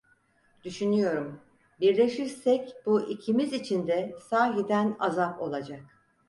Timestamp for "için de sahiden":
3.53-4.97